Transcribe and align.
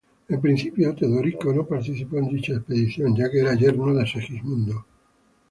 En 0.29 0.41
principio, 0.41 0.95
Teodorico 0.95 1.53
no 1.53 1.63
participó 1.63 2.17
en 2.17 2.29
dicha 2.29 2.53
expedición, 2.53 3.15
ya 3.15 3.29
que 3.29 3.41
era 3.41 3.53
yerno 3.53 3.93
de 3.93 4.03
Segismundo. 4.07 4.83